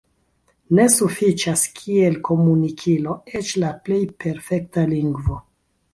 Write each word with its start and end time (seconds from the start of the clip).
Ne 0.79 0.85
sufiĉas 0.93 1.65
kiel 1.81 2.17
komunikilo 2.29 3.13
eĉ 3.41 3.55
la 3.65 3.71
plej 3.85 4.03
perfekta 4.27 4.91
lingvo. 4.95 5.39